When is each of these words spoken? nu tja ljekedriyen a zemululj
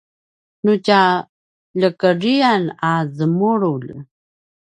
nu 0.63 0.73
tja 0.87 1.01
ljekedriyen 1.79 2.63
a 2.89 2.91
zemululj 3.15 3.89